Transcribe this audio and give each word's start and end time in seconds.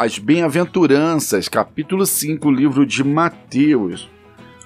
As 0.00 0.16
Bem-aventuranças, 0.16 1.48
capítulo 1.48 2.06
5, 2.06 2.48
livro 2.52 2.86
de 2.86 3.02
Mateus. 3.02 4.08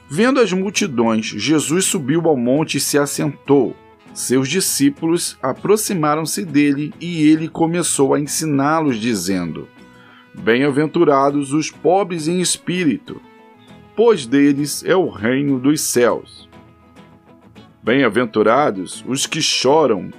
Vendo 0.06 0.38
as 0.38 0.52
multidões, 0.52 1.24
Jesus 1.24 1.86
subiu 1.86 2.28
ao 2.28 2.36
monte 2.36 2.76
e 2.76 2.80
se 2.80 2.98
assentou. 2.98 3.74
Seus 4.12 4.46
discípulos 4.46 5.38
aproximaram-se 5.42 6.44
dele 6.44 6.92
e 7.00 7.26
ele 7.26 7.48
começou 7.48 8.12
a 8.12 8.20
ensiná-los, 8.20 8.98
dizendo: 8.98 9.66
Bem-aventurados 10.34 11.54
os 11.54 11.70
pobres 11.70 12.28
em 12.28 12.42
espírito, 12.42 13.18
pois 13.96 14.26
deles 14.26 14.84
é 14.84 14.94
o 14.94 15.08
reino 15.08 15.58
dos 15.58 15.80
céus. 15.80 16.46
Bem-aventurados 17.82 19.02
os 19.08 19.26
que 19.26 19.40
choram, 19.40 20.10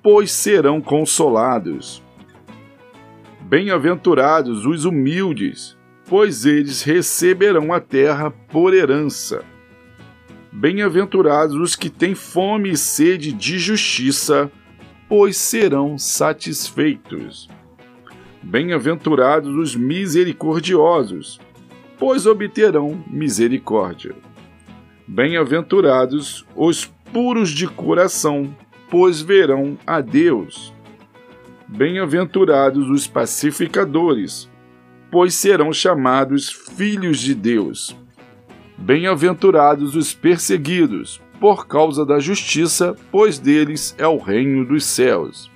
pois 0.00 0.30
serão 0.30 0.80
consolados. 0.80 2.03
Bem-aventurados 3.56 4.66
os 4.66 4.84
humildes, 4.84 5.78
pois 6.08 6.44
eles 6.44 6.82
receberão 6.82 7.72
a 7.72 7.78
terra 7.78 8.28
por 8.28 8.74
herança. 8.74 9.44
Bem-aventurados 10.50 11.54
os 11.54 11.76
que 11.76 11.88
têm 11.88 12.16
fome 12.16 12.70
e 12.70 12.76
sede 12.76 13.30
de 13.30 13.56
justiça, 13.60 14.50
pois 15.08 15.36
serão 15.36 15.96
satisfeitos. 15.96 17.48
Bem-aventurados 18.42 19.54
os 19.54 19.76
misericordiosos, 19.76 21.38
pois 21.96 22.26
obterão 22.26 23.04
misericórdia. 23.06 24.16
Bem-aventurados 25.06 26.44
os 26.56 26.86
puros 27.12 27.50
de 27.50 27.68
coração, 27.68 28.52
pois 28.90 29.22
verão 29.22 29.78
a 29.86 30.00
Deus. 30.00 30.74
Bem-aventurados 31.76 32.88
os 32.88 33.08
pacificadores, 33.08 34.48
pois 35.10 35.34
serão 35.34 35.72
chamados 35.72 36.48
filhos 36.48 37.18
de 37.18 37.34
Deus. 37.34 37.96
Bem-aventurados 38.78 39.96
os 39.96 40.14
perseguidos, 40.14 41.20
por 41.40 41.66
causa 41.66 42.06
da 42.06 42.20
justiça, 42.20 42.94
pois 43.10 43.40
deles 43.40 43.92
é 43.98 44.06
o 44.06 44.18
reino 44.18 44.64
dos 44.64 44.84
céus. 44.84 45.50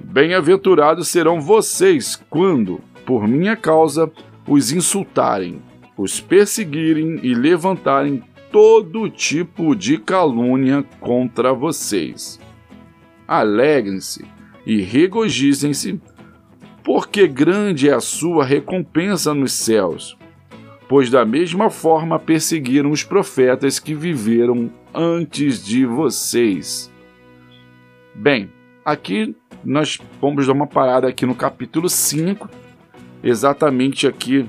Bem-aventurados 0.00 1.08
serão 1.08 1.42
vocês 1.42 2.18
quando, 2.30 2.80
por 3.04 3.28
minha 3.28 3.54
causa, 3.54 4.10
os 4.48 4.72
insultarem, 4.72 5.60
os 5.94 6.20
perseguirem 6.20 7.20
e 7.22 7.34
levantarem 7.34 8.22
todo 8.50 9.10
tipo 9.10 9.76
de 9.76 9.98
calúnia 9.98 10.82
contra 11.00 11.52
vocês. 11.52 12.40
Alegrem-se 13.28 14.35
e 14.66 14.82
regozijem-se, 14.82 16.00
porque 16.82 17.28
grande 17.28 17.88
é 17.88 17.94
a 17.94 18.00
sua 18.00 18.44
recompensa 18.44 19.32
nos 19.32 19.52
céus. 19.52 20.18
Pois 20.88 21.08
da 21.08 21.24
mesma 21.24 21.70
forma 21.70 22.18
perseguiram 22.18 22.90
os 22.90 23.02
profetas 23.04 23.78
que 23.78 23.94
viveram 23.94 24.70
antes 24.92 25.64
de 25.64 25.86
vocês. 25.86 26.92
Bem, 28.14 28.50
aqui 28.84 29.34
nós 29.64 29.98
vamos 30.20 30.46
dar 30.46 30.52
uma 30.52 30.66
parada 30.66 31.08
aqui 31.08 31.26
no 31.26 31.34
capítulo 31.34 31.88
5, 31.88 32.48
exatamente 33.22 34.06
aqui 34.06 34.48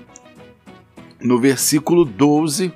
no 1.19 1.39
versículo 1.39 2.05
12, 2.05 2.71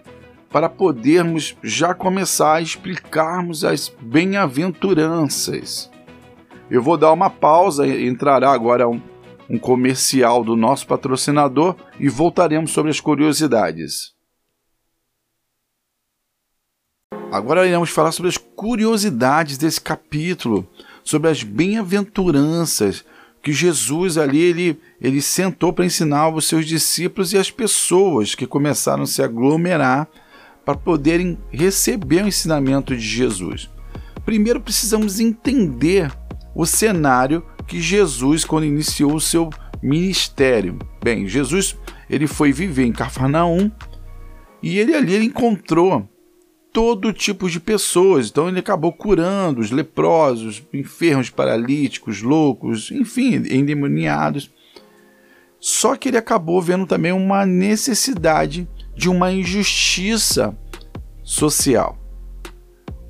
para 0.49 0.67
podermos 0.67 1.55
já 1.63 1.93
começar 1.93 2.55
a 2.55 2.61
explicarmos 2.61 3.63
as 3.63 3.89
bem-aventuranças. 4.01 5.91
Eu 6.71 6.81
vou 6.81 6.95
dar 6.95 7.11
uma 7.11 7.29
pausa, 7.29 7.85
entrará 7.85 8.49
agora 8.49 8.87
um, 8.87 9.01
um 9.49 9.59
comercial 9.59 10.41
do 10.41 10.55
nosso 10.55 10.87
patrocinador 10.87 11.75
e 11.99 12.07
voltaremos 12.07 12.71
sobre 12.71 12.89
as 12.89 13.01
curiosidades. 13.01 14.13
Agora 17.29 17.67
iremos 17.67 17.89
falar 17.89 18.13
sobre 18.13 18.29
as 18.29 18.37
curiosidades 18.37 19.57
desse 19.57 19.81
capítulo 19.81 20.65
sobre 21.03 21.29
as 21.29 21.43
bem-aventuranças 21.43 23.03
que 23.43 23.51
Jesus 23.51 24.17
ali 24.17 24.39
ele, 24.39 24.79
ele 25.01 25.21
sentou 25.21 25.73
para 25.73 25.83
ensinar 25.83 26.29
os 26.29 26.47
seus 26.47 26.65
discípulos 26.65 27.33
e 27.33 27.37
as 27.37 27.51
pessoas 27.51 28.33
que 28.33 28.47
começaram 28.47 29.03
a 29.03 29.07
se 29.07 29.21
aglomerar 29.21 30.07
para 30.63 30.77
poderem 30.77 31.37
receber 31.49 32.23
o 32.23 32.27
ensinamento 32.29 32.95
de 32.95 33.01
Jesus. 33.01 33.69
Primeiro 34.23 34.61
precisamos 34.61 35.19
entender 35.19 36.20
o 36.55 36.65
cenário 36.65 37.43
que 37.67 37.79
Jesus 37.79 38.43
quando 38.45 38.65
iniciou 38.65 39.15
o 39.15 39.21
seu 39.21 39.49
ministério. 39.81 40.77
Bem, 41.03 41.27
Jesus 41.27 41.77
ele 42.09 42.27
foi 42.27 42.51
viver 42.51 42.85
em 42.85 42.91
Cafarnaum 42.91 43.71
e 44.61 44.77
ele 44.77 44.93
ali 44.93 45.13
ele 45.13 45.25
encontrou 45.25 46.07
todo 46.71 47.13
tipo 47.13 47.49
de 47.49 47.59
pessoas. 47.59 48.29
Então 48.29 48.47
ele 48.47 48.59
acabou 48.59 48.91
curando 48.93 49.61
os 49.61 49.71
leprosos, 49.71 50.63
enfermos, 50.73 51.29
paralíticos, 51.29 52.21
loucos, 52.21 52.91
enfim, 52.91 53.35
endemoniados. 53.49 54.51
Só 55.59 55.95
que 55.95 56.09
ele 56.09 56.17
acabou 56.17 56.61
vendo 56.61 56.85
também 56.85 57.11
uma 57.11 57.45
necessidade 57.45 58.67
de 58.95 59.09
uma 59.09 59.31
injustiça 59.31 60.57
social. 61.23 61.97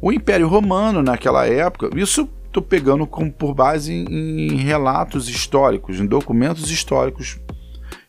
O 0.02 0.12
Império 0.12 0.48
Romano, 0.48 1.02
naquela 1.02 1.46
época, 1.46 1.90
isso 1.96 2.28
estou 2.52 2.64
pegando 2.64 3.08
por 3.08 3.54
base 3.54 3.94
em 3.94 4.58
relatos 4.58 5.30
históricos, 5.30 6.00
em 6.00 6.06
documentos 6.06 6.70
históricos, 6.70 7.40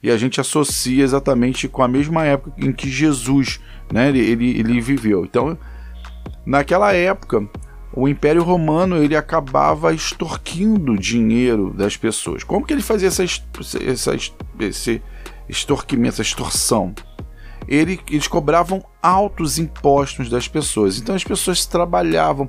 e 0.03 0.11
a 0.11 0.17
gente 0.17 0.41
associa 0.41 1.05
exatamente 1.05 1.69
com 1.69 1.83
a 1.83 1.89
mesma 1.89 2.25
época 2.25 2.55
em 2.59 2.73
que 2.73 2.91
Jesus 2.91 3.61
né? 3.93 4.09
Ele, 4.09 4.21
ele, 4.21 4.59
ele 4.59 4.81
viveu. 4.81 5.25
Então, 5.25 5.57
naquela 6.47 6.93
época, 6.95 7.47
o 7.93 8.09
Império 8.09 8.43
Romano 8.43 8.97
ele 8.97 9.15
acabava 9.15 9.93
extorquindo 9.93 10.97
dinheiro 10.97 11.73
das 11.73 11.97
pessoas. 11.97 12.43
Como 12.43 12.65
que 12.65 12.73
ele 12.73 12.83
fazia 12.83 13.09
essa, 13.09 13.23
essa, 13.23 14.17
esse 14.59 15.03
extorquimento, 15.49 16.15
essa 16.15 16.23
extorsão? 16.23 16.95
Ele, 17.69 18.01
eles 18.11 18.27
cobravam 18.27 18.83
altos 19.01 19.59
impostos 19.59 20.29
das 20.29 20.49
pessoas. 20.49 20.99
Então 20.99 21.15
as 21.15 21.23
pessoas 21.23 21.65
trabalhavam, 21.65 22.49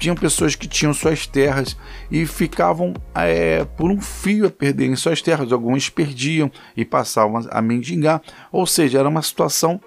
tinham 0.00 0.16
pessoas 0.16 0.56
que 0.56 0.66
tinham 0.66 0.94
suas 0.94 1.26
terras 1.26 1.76
e 2.10 2.24
ficavam 2.24 2.94
é, 3.14 3.64
por 3.76 3.90
um 3.90 4.00
fio 4.00 4.46
a 4.46 4.50
perderem 4.50 4.96
suas 4.96 5.20
terras. 5.20 5.52
Alguns 5.52 5.90
perdiam 5.90 6.50
e 6.74 6.84
passavam 6.84 7.46
a 7.50 7.60
mendigar. 7.60 8.22
Ou 8.50 8.66
seja, 8.66 8.98
era 8.98 9.08
uma 9.08 9.22
situação 9.22 9.78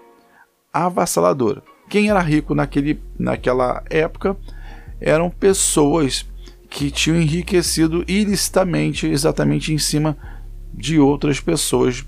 avassaladora. 0.71 1.63
Quem 1.89 2.09
era 2.09 2.19
rico 2.21 2.53
naquele, 2.53 3.01
naquela 3.17 3.83
época 3.89 4.37
eram 5.01 5.31
pessoas 5.31 6.25
que 6.69 6.91
tinham 6.91 7.19
enriquecido 7.19 8.05
ilicitamente, 8.07 9.07
exatamente 9.07 9.73
em 9.73 9.77
cima 9.79 10.17
de 10.73 10.99
outras 10.99 11.39
pessoas, 11.39 12.03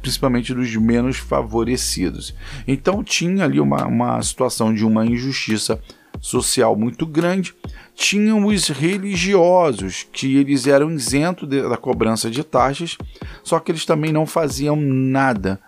principalmente 0.00 0.54
dos 0.54 0.74
menos 0.76 1.18
favorecidos. 1.18 2.34
Então 2.66 3.02
tinha 3.02 3.44
ali 3.44 3.60
uma, 3.60 3.86
uma 3.86 4.22
situação 4.22 4.72
de 4.72 4.84
uma 4.84 5.06
injustiça 5.06 5.80
social 6.20 6.76
muito 6.76 7.06
grande. 7.06 7.54
Tinham 7.94 8.46
os 8.46 8.68
religiosos, 8.68 10.06
que 10.12 10.36
eles 10.36 10.66
eram 10.66 10.90
isentos 10.90 11.48
da 11.48 11.76
cobrança 11.76 12.30
de 12.30 12.44
taxas, 12.44 12.96
só 13.42 13.58
que 13.58 13.72
eles 13.72 13.84
também 13.84 14.12
não 14.12 14.26
faziam 14.26 14.76
nada 14.76 15.60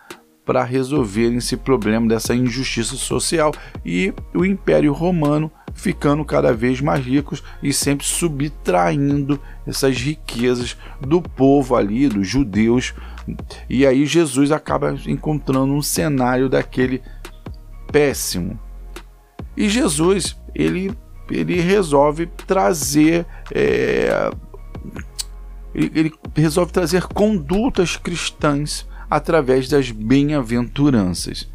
para 0.44 0.64
resolverem 0.64 1.36
esse 1.36 1.58
problema 1.58 2.08
dessa 2.08 2.34
injustiça 2.34 2.96
social 2.96 3.52
e 3.84 4.14
o 4.34 4.46
Império 4.46 4.94
Romano 4.94 5.52
ficando 5.74 6.24
cada 6.24 6.52
vez 6.54 6.80
mais 6.80 7.04
ricos 7.04 7.42
e 7.62 7.72
sempre 7.72 8.06
subtraindo 8.06 9.38
essas 9.66 9.96
riquezas 9.96 10.76
do 11.00 11.20
povo 11.22 11.76
ali, 11.76 12.08
dos 12.08 12.26
judeus. 12.26 12.94
E 13.68 13.86
aí 13.86 14.06
Jesus 14.06 14.50
acaba 14.50 14.96
encontrando 15.06 15.72
um 15.72 15.82
cenário 15.82 16.48
daquele 16.48 17.02
péssimo. 17.92 18.58
E 19.58 19.68
Jesus, 19.68 20.36
ele, 20.54 20.92
ele 21.28 21.60
resolve 21.60 22.26
trazer. 22.26 23.26
É, 23.52 24.30
ele, 25.74 25.90
ele 25.96 26.12
resolve 26.36 26.70
trazer 26.72 27.02
condutas 27.08 27.96
cristãs 27.96 28.86
através 29.10 29.68
das 29.68 29.90
bem-aventuranças. 29.90 31.50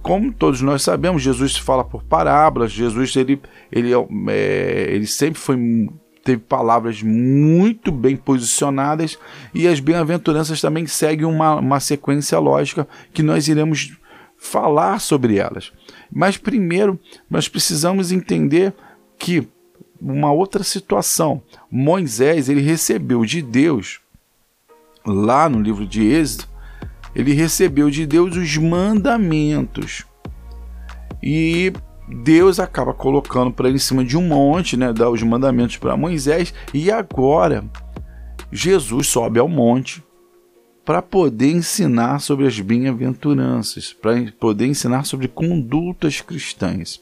Como 0.00 0.32
todos 0.32 0.62
nós 0.62 0.80
sabemos, 0.80 1.20
Jesus 1.20 1.54
fala 1.54 1.84
por 1.84 2.02
parábolas, 2.02 2.72
Jesus 2.72 3.14
ele, 3.14 3.38
ele, 3.70 3.90
é, 4.28 4.86
ele 4.88 5.06
sempre 5.06 5.38
foi 5.38 5.58
teve 6.24 6.40
palavras 6.40 7.02
muito 7.02 7.92
bem 7.92 8.16
posicionadas 8.16 9.18
e 9.52 9.68
as 9.68 9.78
bem-aventuranças 9.78 10.58
também 10.58 10.86
seguem 10.86 11.26
uma, 11.26 11.56
uma 11.56 11.78
sequência 11.80 12.38
lógica 12.38 12.88
que 13.12 13.22
nós 13.22 13.46
iremos 13.46 13.98
falar 14.44 15.00
sobre 15.00 15.38
elas. 15.38 15.72
Mas 16.12 16.36
primeiro 16.36 17.00
nós 17.30 17.48
precisamos 17.48 18.12
entender 18.12 18.74
que 19.18 19.48
uma 20.00 20.30
outra 20.30 20.62
situação, 20.62 21.42
Moisés 21.70 22.48
ele 22.48 22.60
recebeu 22.60 23.24
de 23.24 23.40
Deus 23.40 24.00
lá 25.04 25.48
no 25.48 25.60
livro 25.60 25.86
de 25.86 26.04
Êxodo, 26.04 26.44
ele 27.14 27.32
recebeu 27.32 27.88
de 27.88 28.06
Deus 28.06 28.36
os 28.36 28.56
mandamentos. 28.58 30.04
E 31.22 31.72
Deus 32.22 32.60
acaba 32.60 32.92
colocando 32.92 33.50
para 33.50 33.68
ele 33.68 33.76
em 33.76 33.80
cima 33.80 34.04
de 34.04 34.16
um 34.16 34.28
monte, 34.28 34.76
né, 34.76 34.92
dá 34.92 35.08
os 35.08 35.22
mandamentos 35.22 35.78
para 35.78 35.96
Moisés, 35.96 36.52
e 36.72 36.90
agora 36.90 37.64
Jesus 38.52 39.06
sobe 39.06 39.38
ao 39.38 39.48
monte 39.48 40.04
para 40.84 41.00
poder 41.00 41.50
ensinar 41.50 42.20
sobre 42.20 42.46
as 42.46 42.60
bem-aventuranças, 42.60 43.92
para 43.92 44.30
poder 44.38 44.66
ensinar 44.66 45.04
sobre 45.04 45.28
condutas 45.28 46.20
cristãs. 46.20 47.00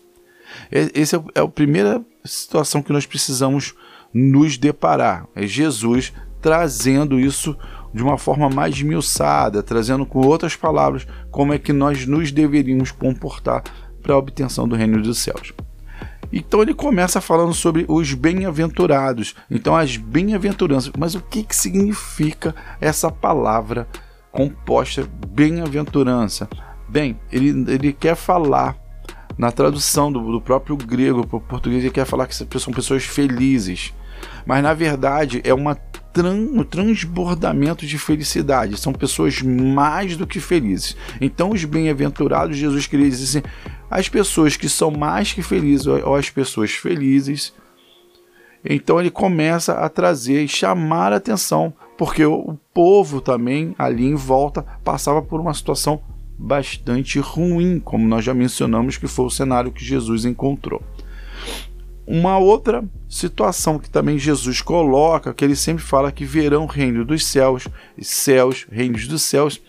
Essa 0.71 1.17
é, 1.17 1.41
é 1.41 1.41
a 1.41 1.49
primeira 1.49 2.05
situação 2.25 2.83
que 2.83 2.93
nós 2.93 3.07
precisamos 3.07 3.75
nos 4.13 4.57
deparar. 4.57 5.27
É 5.35 5.47
Jesus 5.47 6.13
trazendo 6.41 7.19
isso 7.19 7.57
de 7.95 8.03
uma 8.03 8.19
forma 8.19 8.49
mais 8.49 8.77
esmiuçada, 8.77 9.63
trazendo 9.63 10.07
com 10.07 10.21
outras 10.27 10.57
palavras 10.57 11.07
como 11.31 11.53
é 11.53 11.59
que 11.59 11.73
nós 11.73 12.07
nos 12.07 12.33
deveríamos 12.33 12.91
comportar 12.91 13.63
para 14.03 14.15
a 14.15 14.19
obtenção 14.19 14.67
do 14.67 14.77
reino 14.77 15.01
dos 15.01 15.19
céus. 15.19 15.53
Então 16.33 16.63
ele 16.63 16.73
começa 16.73 17.21
falando 17.21 17.53
sobre 17.53 17.85
os 17.89 18.15
bem-aventurados. 18.15 19.35
Então 19.51 19.77
as 19.77 19.97
bem-aventuranças. 19.97 20.93
Mas 20.97 21.15
o 21.15 21.21
que, 21.21 21.43
que 21.43 21.55
significa 21.55 22.55
essa 22.81 23.11
palavra 23.11 23.87
composta 24.31 25.07
bem-aventurança? 25.29 26.49
Bem, 26.89 27.19
ele, 27.31 27.71
ele 27.71 27.93
quer 27.93 28.17
falar 28.17 28.77
na 29.37 29.51
tradução 29.51 30.11
do, 30.11 30.21
do 30.33 30.41
próprio 30.41 30.77
grego 30.77 31.27
para 31.27 31.37
o 31.37 31.41
português, 31.41 31.83
ele 31.83 31.93
quer 31.93 32.05
falar 32.05 32.27
que 32.27 32.35
são 32.35 32.73
pessoas 32.73 33.05
felizes. 33.05 33.93
Mas 34.47 34.63
na 34.63 34.73
verdade 34.73 35.41
é 35.45 35.53
uma 35.53 35.77
um 36.21 36.63
transbordamento 36.63 37.87
de 37.87 37.97
felicidade. 37.97 38.79
São 38.79 38.93
pessoas 38.93 39.41
mais 39.41 40.17
do 40.17 40.27
que 40.27 40.41
felizes. 40.41 40.95
Então, 41.21 41.51
os 41.51 41.65
bem-aventurados, 41.65 42.57
Jesus 42.57 42.87
queria 42.87 43.09
dizer 43.09 43.39
assim: 43.39 43.49
as 43.93 44.09
pessoas 44.09 44.57
que 44.57 44.71
são 44.71 44.91
mais 44.91 45.35
que 45.35 45.43
felizes, 45.43 45.87
ou 45.87 46.17
as 46.17 46.31
pessoas 46.31 46.71
felizes. 46.71 47.53
Então, 48.65 48.99
ele 48.99 49.11
começa 49.11 49.75
a 49.75 49.89
trazer 49.89 50.43
e 50.43 50.49
chamar 50.49 51.13
a 51.13 51.17
atenção, 51.17 51.75
porque 51.99 52.25
o, 52.25 52.57
povo 52.73 53.21
também 53.21 53.75
ali 53.79 54.07
em 54.07 54.15
volta 54.15 54.63
passava 54.83 55.21
por 55.21 55.39
uma 55.39 55.53
situação 55.53 56.01
bastante 56.39 57.19
ruim, 57.19 57.79
como 57.79 58.09
nós 58.09 58.25
já 58.25 58.33
mencionamos 58.33 58.97
que 58.97 59.07
foi 59.07 59.27
o 59.27 59.31
cenário 59.31 59.71
que 59.71 59.85
Jesus 59.85 60.25
encontrou. 60.25 60.83
Uma 62.07 62.37
outra 62.37 62.85
situação 63.09 63.79
que 63.79 63.89
também 63.89 64.19
Jesus 64.19 64.61
coloca, 64.61 65.33
que 65.33 65.45
ele 65.45 65.55
sempre 65.55 65.85
fala 65.85 66.11
que 66.11 66.25
verão 66.25 66.67
reino 66.67 67.05
dos 67.05 67.27
céus, 67.27 67.69
céus, 68.01 68.67
reinos 68.71 69.07
dos 69.07 69.23
céus, 69.23 69.61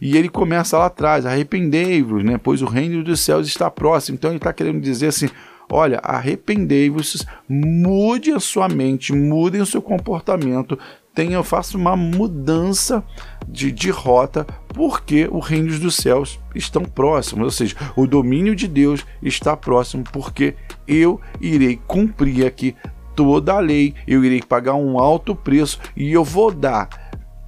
e 0.00 0.16
ele 0.16 0.28
começa 0.28 0.78
lá 0.78 0.86
atrás, 0.86 1.26
arrependei-vos, 1.26 2.24
né? 2.24 2.38
pois 2.42 2.62
o 2.62 2.66
reino 2.66 3.02
dos 3.02 3.20
céus 3.20 3.46
está 3.46 3.70
próximo. 3.70 4.14
Então 4.14 4.30
ele 4.30 4.38
está 4.38 4.52
querendo 4.52 4.80
dizer 4.80 5.08
assim: 5.08 5.28
olha, 5.70 5.98
arrependei-vos, 6.02 7.26
mude 7.48 8.30
a 8.32 8.40
sua 8.40 8.68
mente, 8.68 9.12
mudem 9.12 9.60
o 9.60 9.66
seu 9.66 9.82
comportamento, 9.82 10.78
tenha, 11.14 11.42
faça 11.42 11.76
uma 11.76 11.96
mudança 11.96 13.02
de, 13.46 13.70
de 13.70 13.90
rota, 13.90 14.46
porque 14.68 15.28
o 15.30 15.38
reino 15.38 15.78
dos 15.78 15.96
céus 15.96 16.38
estão 16.54 16.84
próximos, 16.84 17.44
ou 17.44 17.50
seja, 17.50 17.76
o 17.96 18.06
domínio 18.06 18.54
de 18.54 18.66
Deus 18.66 19.04
está 19.22 19.56
próximo, 19.56 20.04
porque 20.12 20.54
eu 20.94 21.20
irei 21.40 21.80
cumprir 21.86 22.46
aqui 22.46 22.74
toda 23.14 23.54
a 23.54 23.60
lei, 23.60 23.94
eu 24.06 24.24
irei 24.24 24.42
pagar 24.42 24.74
um 24.74 24.98
alto 24.98 25.34
preço 25.34 25.78
e 25.96 26.12
eu 26.12 26.24
vou 26.24 26.50
dar 26.50 26.88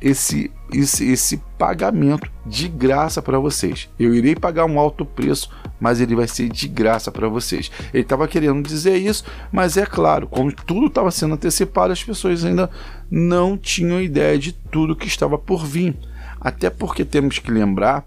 esse, 0.01 0.53
esse, 0.71 1.11
esse 1.11 1.39
pagamento 1.59 2.31
de 2.45 2.69
graça 2.69 3.23
para 3.23 3.39
vocês. 3.39 3.89
Eu 3.99 4.15
irei 4.15 4.37
pagar 4.37 4.67
um 4.67 4.79
alto 4.79 5.05
preço, 5.07 5.49
mas 5.81 6.01
ele 6.01 6.15
vai 6.15 6.29
ser 6.29 6.51
de 6.51 6.69
graça 6.69 7.11
para 7.11 7.27
vocês. 7.27 7.71
Ele 7.93 8.03
estava 8.03 8.29
querendo 8.29 8.63
dizer 8.67 8.97
isso, 8.99 9.25
mas 9.51 9.79
é 9.79 9.87
claro, 9.87 10.29
como 10.29 10.53
tudo 10.53 10.87
estava 10.87 11.11
sendo 11.11 11.35
antecipado, 11.35 11.93
as 11.93 12.05
pessoas 12.05 12.45
ainda 12.45 12.69
não 13.11 13.57
tinham 13.57 14.01
ideia 14.01 14.39
de 14.39 14.53
tudo 14.53 14.95
que 14.95 15.07
estava 15.07 15.39
por 15.39 15.65
vir. 15.65 15.97
Até 16.39 16.69
porque 16.69 17.05
temos 17.05 17.39
que 17.39 17.51
lembrar 17.51 18.07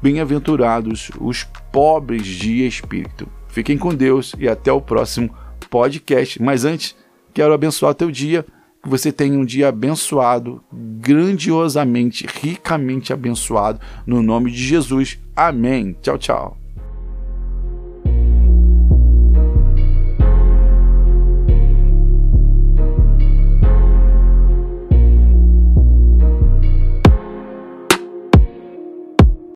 bem-aventurados, 0.00 1.10
os 1.20 1.44
pobres 1.72 2.26
de 2.26 2.64
espírito. 2.64 3.28
Fiquem 3.54 3.78
com 3.78 3.94
Deus 3.94 4.34
e 4.36 4.48
até 4.48 4.72
o 4.72 4.80
próximo 4.80 5.32
podcast. 5.70 6.42
Mas 6.42 6.64
antes, 6.64 6.96
quero 7.32 7.54
abençoar 7.54 7.94
teu 7.94 8.10
dia, 8.10 8.44
que 8.82 8.88
você 8.88 9.12
tenha 9.12 9.38
um 9.38 9.44
dia 9.44 9.68
abençoado, 9.68 10.60
grandiosamente, 10.72 12.26
ricamente 12.26 13.12
abençoado, 13.12 13.78
no 14.04 14.24
nome 14.24 14.50
de 14.50 14.58
Jesus. 14.58 15.20
Amém. 15.36 15.96
Tchau, 16.02 16.18
tchau. 16.18 16.63